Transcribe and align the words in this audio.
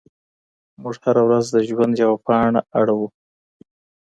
موږ 0.81 0.95
هره 1.03 1.21
ورځ 1.27 1.45
د 1.49 1.57
ژوند 1.67 1.93
یوه 2.03 2.17
پاڼه 2.25 2.61
اړوو. 2.79 3.07